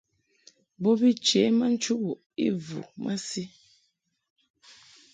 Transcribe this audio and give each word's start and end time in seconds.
Bo 0.81 0.91
bi 0.99 1.09
chě 1.25 1.41
ma 1.57 1.65
nchubuʼ 1.73 2.19
i 2.45 2.47
vu 2.65 2.79
masi. 3.03 3.43